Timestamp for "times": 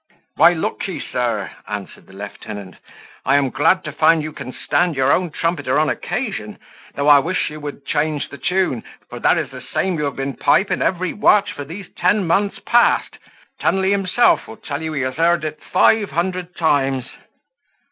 16.57-17.05